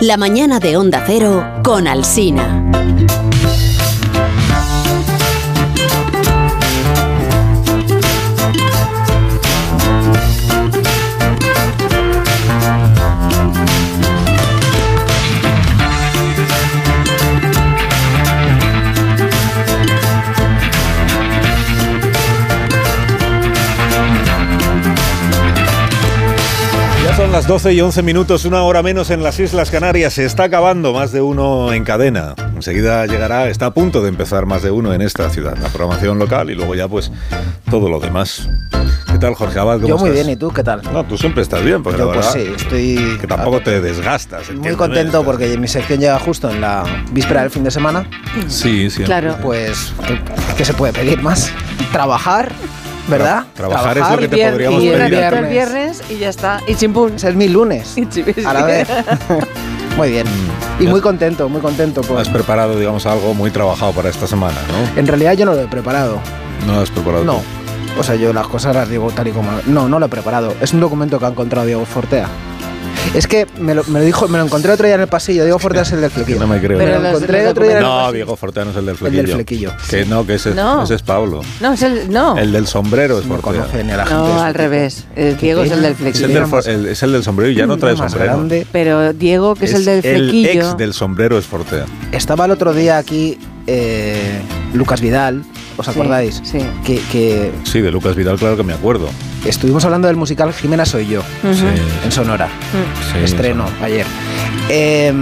[0.00, 2.79] La mañana de Onda Cero con Alsina.
[27.30, 30.14] Son las 12 y 11 minutos, una hora menos en las Islas Canarias.
[30.14, 32.34] Se está acabando más de uno en cadena.
[32.56, 35.56] Enseguida llegará, está a punto de empezar más de uno en esta ciudad.
[35.58, 37.12] La programación local y luego ya pues
[37.70, 38.48] todo lo demás.
[39.12, 39.76] ¿Qué tal, Jorge Abad?
[39.76, 40.24] ¿Cómo Yo muy estás?
[40.26, 40.82] bien, ¿y tú qué tal?
[40.92, 43.80] No, tú siempre estás bien, porque Yo la pues verdad sí, estoy que tampoco te
[43.80, 44.46] desgastas.
[44.48, 44.76] muy entiéndeme.
[44.76, 48.08] contento porque mi sección llega justo en la víspera del fin de semana.
[48.48, 49.04] Sí, sí.
[49.04, 49.36] Claro.
[49.40, 50.18] Pues, ¿qué,
[50.56, 51.52] qué se puede pedir más?
[51.92, 52.52] Trabajar,
[53.08, 53.44] ¿verdad?
[53.44, 55.00] Tra- trabajar es lo que te podríamos y pedir.
[55.02, 55.50] el Viernes.
[55.50, 55.50] viernes.
[55.50, 56.60] viernes y ya está.
[56.66, 57.14] Y chimpún.
[57.16, 57.92] Es mi lunes.
[57.96, 58.44] Y chipis.
[58.46, 58.88] A la vez.
[59.96, 60.26] muy bien.
[60.78, 62.00] Y muy contento, muy contento.
[62.02, 62.18] Por...
[62.20, 64.98] Has preparado, digamos, algo muy trabajado para esta semana, ¿no?
[65.00, 66.20] En realidad yo no lo he preparado.
[66.66, 67.24] No lo has preparado.
[67.24, 67.34] No.
[67.34, 68.00] tú.
[68.00, 69.50] O sea, yo las cosas las digo tal y como...
[69.66, 70.54] No, no lo he preparado.
[70.60, 72.28] Es un documento que ha encontrado Diego Fortea.
[73.14, 75.42] Es que me lo, me lo dijo, me lo encontré otro día en el pasillo.
[75.44, 76.38] Diego Fortea es el del flequillo.
[76.38, 76.78] no me creo.
[76.78, 78.12] Pero Me lo los- encontré los otro día en el No.
[78.12, 79.22] Diego Forteano es el del El flequillo.
[79.22, 79.72] del flequillo.
[79.88, 80.84] Que no, que ese, No.
[80.84, 81.40] ese es Pablo.
[81.60, 82.10] No, es el.
[82.10, 82.38] No.
[82.38, 83.62] El del sombrero es No Fortea.
[83.62, 83.84] a la gente.
[83.96, 84.58] no, este al tipo.
[84.62, 85.06] revés.
[85.16, 86.28] El Diego es el del Es el, flequillo.
[86.28, 88.24] del, el- es el del sombrero y ya no trae sombrero.
[88.24, 88.66] grande.
[88.70, 90.50] Pero Diego, que es, el del El flequillo.
[90.50, 91.86] ex del sombrero es Fortea.
[92.12, 94.40] Estaba el otro día aquí eh,
[94.72, 95.42] Lucas Vidal,
[95.80, 96.40] ¿os Sí, acordáis?
[96.44, 96.58] Sí.
[96.84, 99.08] Que, que Sí, de Lucas Vidal, claro que me acuerdo.
[99.44, 101.22] estuvimos hablando del musical Jimena Soy Yo.
[101.42, 101.64] Sí,
[102.04, 102.48] en Sonora.
[103.12, 104.06] sí, Estreno ayer.
[104.68, 105.12] Eh,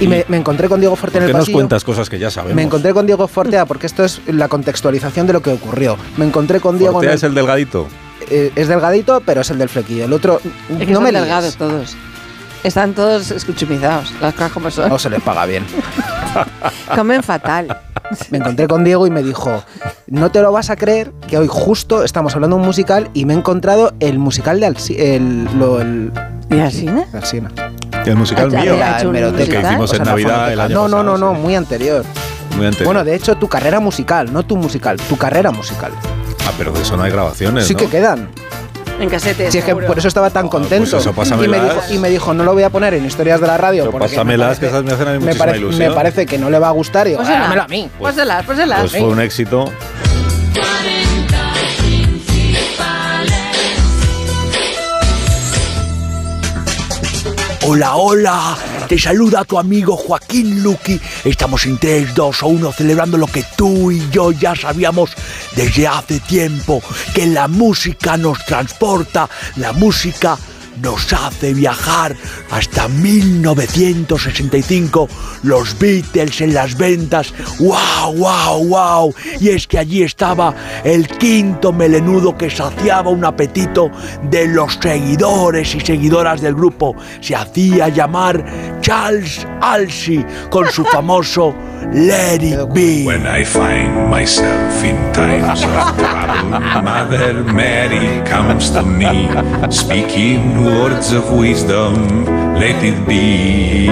[0.00, 1.56] y me, me encontré con Diego Fortea ¿Por en el nos pasillo.
[1.58, 2.56] cuentas cosas que ya sabemos?
[2.56, 5.96] Me encontré con Diego Fortea porque esto es la contextualización de lo que ocurrió.
[6.16, 6.90] Me encontré con Diego.
[6.92, 7.86] en Fortea el- es el delgadito.
[8.30, 10.06] eh, es delgadito, pero es el del flequillo.
[10.06, 11.22] El otro Es que no son me líes.
[11.22, 11.96] delgados todos.
[12.64, 14.12] Están todos escuchumizados.
[14.20, 14.88] Las cosas como son.
[14.88, 15.64] No se les paga bien.
[16.96, 17.78] Comen fatal.
[18.30, 19.62] Me encontré con Diego y me dijo,
[20.08, 23.24] no te lo vas a creer que hoy justo estamos hablando de un musical y
[23.24, 26.12] me he encontrado el musical de Alsi el, lo, el,
[26.50, 27.04] ¿Y así, no?
[27.10, 27.50] de Alsina.
[28.04, 29.08] El musical Ah, mío.
[29.08, 29.64] un El El que musical.
[29.64, 31.40] hicimos O sea, en la Navidad el año No, no, pasado, no, no, sí.
[31.42, 32.04] muy anterior.
[32.56, 32.86] Muy anterior.
[32.86, 35.90] Bueno, de hecho, tu carrera musical, no tu musical, tu carrera musical.
[36.46, 37.80] Ah, pero de eso no hay grabaciones, Sí ¿no?
[37.80, 38.28] que quedan.
[38.98, 39.50] En casete.
[39.50, 39.88] Si es que seguro.
[39.88, 40.96] por eso estaba tan Ah, pues contento.
[40.96, 41.62] eso, y, me pásamelas.
[41.74, 43.82] dijo, y me dijo, no lo voy a poner en historias de la radio.
[43.82, 45.88] Pero porque pásamelas, me que esas me hacen a mí me, parece- ilusión.
[45.90, 47.06] me parece que no le va a gustar.
[47.06, 47.90] Y digo, dámelo a mí.
[47.98, 48.80] Póselas, póselas.
[48.80, 49.70] Pues fue un éxito.
[57.68, 58.56] Hola, hola,
[58.88, 61.00] te saluda tu amigo Joaquín Luqui.
[61.24, 65.10] Estamos en 3, 2 o 1 celebrando lo que tú y yo ya sabíamos
[65.56, 66.80] desde hace tiempo,
[67.12, 70.38] que la música nos transporta, la música
[70.82, 72.16] nos hace viajar
[72.50, 75.08] hasta 1965,
[75.42, 80.54] los Beatles en las ventas, wow, wow, wow, y es que allí estaba
[80.84, 83.90] el quinto melenudo que saciaba un apetito
[84.30, 88.44] de los seguidores y seguidoras del grupo, se hacía llamar
[88.80, 91.54] Charles Alsi con su famoso
[91.92, 93.06] Let It Be.
[93.06, 99.28] When I find myself in times of trouble, Mother Mary comes to me,
[99.70, 102.24] speaking words of wisdom,
[102.58, 103.86] let it be.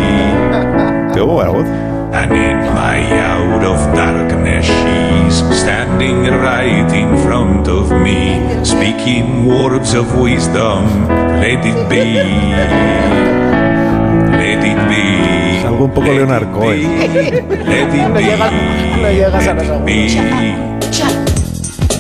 [1.15, 1.69] Tengo buena voz.
[2.15, 9.95] And in my hour of darkness, she's standing right in front of me, speaking words
[9.95, 11.09] of wisdom,
[11.43, 13.44] let it be.
[15.85, 16.99] Un poco let Leonard it Cohen.
[16.99, 17.09] be,
[17.65, 18.23] Let it No be.
[18.23, 18.53] llegas-
[19.01, 20.65] no llegas a los be.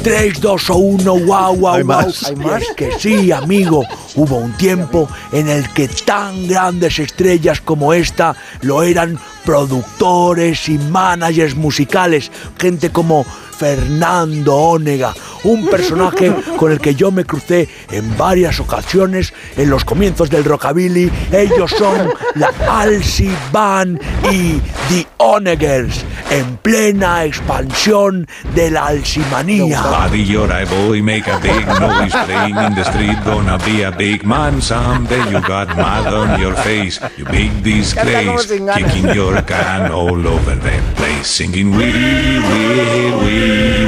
[0.03, 1.97] 3, 2 o 1, wow, wow, Hay wow.
[1.97, 2.25] más.
[2.25, 2.63] Hay más.
[2.77, 3.83] que sí, amigo,
[4.17, 10.77] hubo un tiempo en el que tan grandes estrellas como esta lo eran productores y
[10.79, 13.25] managers musicales, gente como
[13.57, 15.15] Fernando Onega,
[15.45, 20.45] un personaje con el que yo me crucé en varias ocasiones en los comienzos del
[20.45, 21.11] rockabilly.
[21.33, 29.83] Ellos son la Alcy Band y The Onegers, en plena expansión de la alcimanía.
[29.83, 33.19] Buddy, you're a boy, make a big noise playing in the street.
[33.25, 35.23] Gonna be a big man someday.
[35.31, 38.49] You got mud on your face, you big disgrace.
[38.49, 43.44] Kicking your can all over the place, singing we will, we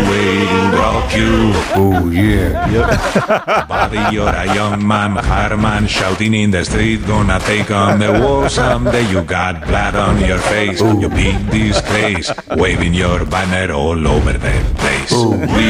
[0.09, 1.53] will rock you.
[1.75, 3.67] Oh, yeah.
[3.69, 7.07] Buddy, you're a young man, hard man, shouting in the street.
[7.07, 9.09] Gonna take on the war someday.
[9.11, 10.99] You got blood on your face, oh.
[11.01, 12.31] you beat big disgrace.
[12.57, 15.13] Waving your banner all over the place.
[15.13, 15.31] Oh.
[15.31, 15.69] We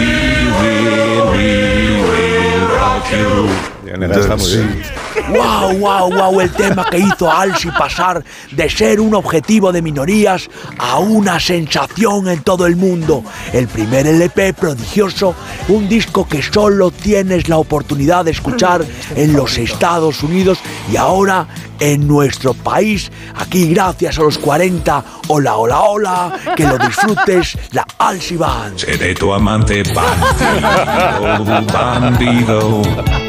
[0.58, 3.75] will, we will rock you.
[3.86, 4.82] Leonard está muy bien.
[5.28, 6.40] ¡Wow, wow, wow!
[6.40, 10.48] El tema que hizo a Alsi pasar de ser un objetivo de minorías
[10.78, 13.24] a una sensación en todo el mundo.
[13.52, 15.34] El primer LP prodigioso,
[15.68, 18.84] un disco que solo tienes la oportunidad de escuchar
[19.14, 20.58] en los Estados Unidos
[20.92, 21.46] y ahora
[21.80, 25.04] en nuestro país, aquí gracias a los 40.
[25.28, 28.78] Hola, hola, hola, que lo disfrutes, la Alsi Band.
[28.78, 33.25] Seré tu amante bandido, bandido.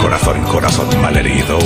[0.00, 1.58] Corazón, corazón malherido.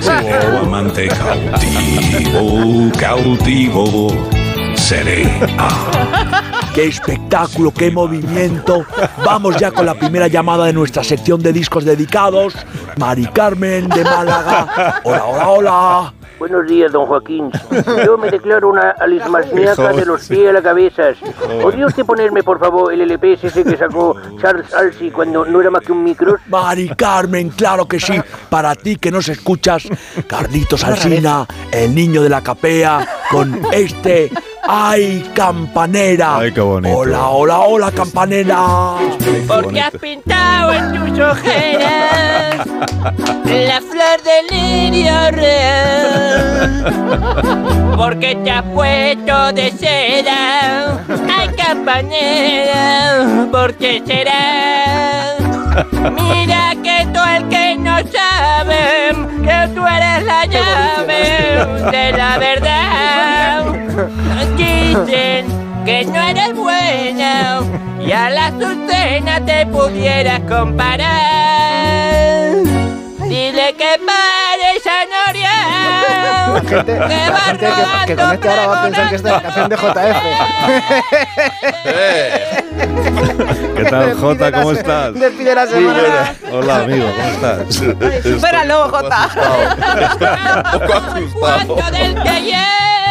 [0.00, 4.08] Seré tu amante cautivo, cautivo.
[4.74, 5.30] Seré.
[5.58, 6.42] Ah.
[6.74, 8.84] ¡Qué espectáculo, qué movimiento!
[9.24, 12.54] Vamos ya con la primera llamada de nuestra sección de discos dedicados.
[12.98, 15.00] Mari Carmen de Málaga.
[15.04, 16.15] Hola, hola, hola.
[16.38, 17.50] Buenos días, don Joaquín.
[18.04, 21.04] Yo me declaro una alismasníaca de los pies a la cabeza.
[21.62, 25.70] ¿Podría usted ponerme, por favor, el LP ese que sacó Charles Alsi cuando no era
[25.70, 26.36] más que un micro?
[26.48, 28.20] Mari Carmen, claro que sí.
[28.50, 29.88] Para ti que nos escuchas,
[30.26, 34.30] Carlitos Alsina, el niño de la capea, con este
[34.68, 36.38] ¡Ay, campanera!
[36.38, 36.96] Ay, qué bonito.
[36.96, 38.96] Hola, hola, hola, campanera.
[39.46, 42.66] Porque has pintado en tus ojeras
[43.46, 46.84] la flor del lirio real.
[47.96, 50.98] Porque te has puesto de seda.
[51.38, 55.36] Ay, campanera, ¿por qué será?
[56.12, 63.85] Mira que tú el que no sabe que tú eres la llave de la verdad.
[64.56, 65.46] Dicen
[65.86, 67.62] que no eres buena
[67.98, 71.06] y a la Azucena te pudieras comparar.
[73.26, 75.50] Dile que pare esa noria.
[76.52, 77.08] La gente, la
[77.40, 80.16] gente que, que conecte ahora va a pensar que esta es la canción de JF.
[83.76, 84.52] ¿Qué tal, Jota?
[84.52, 85.14] ¿Cómo estás?
[85.14, 86.34] Despide la semana.
[86.52, 87.74] Hola, amigo, ¿cómo estás?
[88.22, 89.28] Supéralo, Jota.
[90.74, 91.90] Un poco asustado.
[91.92, 92.56] Del que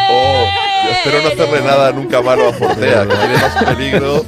[0.07, 0.45] Oh,
[0.85, 4.25] yo espero no hacerle nada nunca malo a Fortea, que tiene más peligro.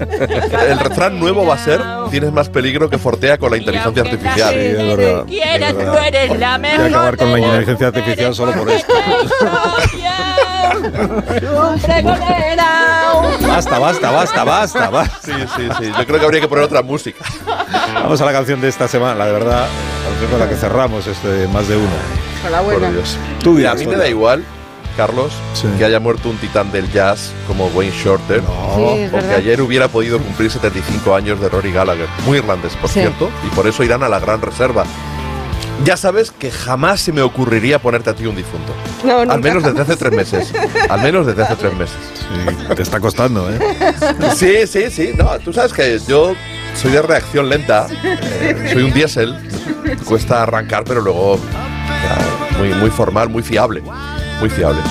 [0.67, 1.81] El refrán nuevo va a ser:
[2.11, 4.53] tienes más peligro que Fortea con la inteligencia artificial.
[4.53, 5.23] Sí, es verdad.
[5.25, 6.81] quieras, es tú eres la Voy mejor.
[6.81, 8.93] a acabar con la inteligencia artificial solo por esto.
[13.47, 15.17] Basta, basta, basta, basta, basta.
[15.23, 15.91] Sí, sí, sí.
[15.97, 17.23] Yo creo que habría que poner otra música.
[17.93, 19.67] Vamos a la canción de esta semana, la verdad,
[20.03, 21.87] la canción con la que cerramos este más de uno.
[22.45, 22.79] Enhorabuena.
[22.87, 23.17] Por Dios.
[23.43, 24.43] Tú Mira, a dirás, mí me da igual,
[24.97, 25.67] Carlos, Sí.
[25.77, 28.41] que haya muerto un titán del jazz como Wayne Shorter.
[28.41, 29.35] Sí, es O que verdad.
[29.37, 32.07] ayer hubiera podido cumplir 75 años de Rory Gallagher.
[32.25, 32.99] Muy irlandés, por Sí.
[33.01, 33.29] cierto.
[33.45, 34.83] Y por eso irán a la gran reserva.
[35.83, 38.73] Ya sabes que jamás se me ocurriría ponerte a ti un difunto.
[39.03, 40.51] No, Al menos desde hace tres meses.
[40.89, 41.95] Al menos desde hace tres meses.
[42.17, 43.59] Sí, te está costando, ¿eh?
[44.35, 45.11] Sí, sí, sí.
[45.15, 46.33] No, tú sabes que yo
[46.75, 47.85] soy de reacción lenta.
[48.03, 49.35] eh, soy un diésel.
[50.03, 53.83] Cuesta arrancar, pero luego ya, muy, muy formal, muy fiable.
[54.39, 54.81] Muy fiable.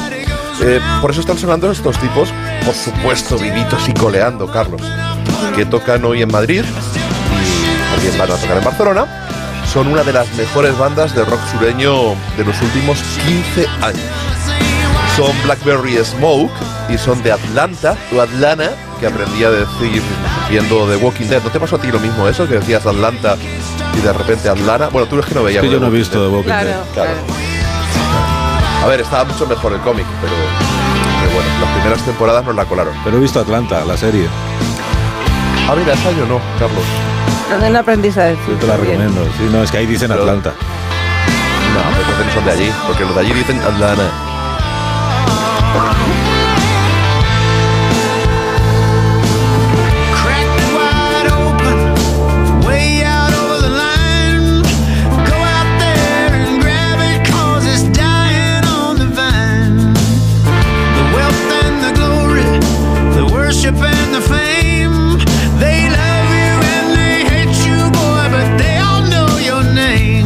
[0.63, 2.33] Eh, por eso están sonando estos tipos,
[2.65, 4.81] por supuesto, vivitos y coleando, Carlos,
[5.55, 9.07] que tocan hoy en Madrid y también van a tocar en Barcelona.
[9.73, 14.27] Son una de las mejores bandas de rock sureño de los últimos 15 años
[15.17, 16.53] son Blackberry Smoke
[16.91, 20.03] y son de Atlanta o Atlanta, que aprendí a decir
[20.51, 21.43] viendo The Walking Dead.
[21.43, 22.47] ¿No te pasó a ti lo mismo eso?
[22.47, 23.37] Que decías Atlanta
[23.97, 24.89] y de repente Atlanta.
[24.89, 25.65] Bueno, tú es que no veías.
[25.65, 26.29] Yo no he visto Dead.
[26.29, 26.77] The Walking Claro, Dead.
[26.93, 27.11] Claro.
[27.15, 27.56] claro.
[28.87, 30.33] A ver, estaba mucho mejor el cómic, pero,
[31.21, 32.95] pero bueno, las primeras temporadas nos la colaron.
[33.03, 34.29] Pero he visto Atlanta, la serie.
[35.69, 36.85] Ah, mira, esa yo no, Carlos.
[37.51, 38.45] ¿Dónde no aprendiste a decir?
[38.49, 39.25] Yo te la recomiendo.
[39.37, 40.53] Sí, no, es que ahí dicen Pero- Atlanta.
[41.75, 44.05] No, entonces no son de allí, porque los de allí dicen Atlanta.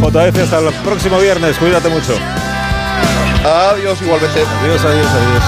[0.00, 1.56] JF, hasta el próximo viernes.
[1.58, 2.14] Cuídate mucho.
[3.44, 4.40] Adiós, igualmente.
[4.62, 5.44] Adiós, adiós, adiós.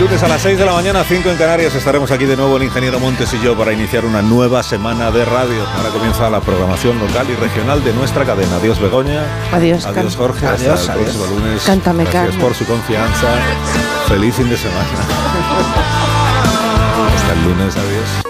[0.00, 2.64] Lunes a las 6 de la mañana, 5 en Canarias, estaremos aquí de nuevo el
[2.64, 5.64] ingeniero Montes y yo para iniciar una nueva semana de radio.
[5.76, 8.56] Ahora comienza la programación local y regional de nuestra cadena.
[8.56, 9.22] Adiós Begoña.
[9.52, 10.14] Adiós, Adiós.
[10.16, 10.46] Jorge.
[10.46, 11.16] Adiós, Hasta el adiós.
[11.16, 11.62] próximo lunes.
[11.64, 12.40] Cántame, Gracias Carmen.
[12.40, 13.26] por su confianza.
[14.06, 14.84] Feliz fin de semana.
[17.16, 17.74] Hasta el lunes.
[17.74, 18.25] Adiós.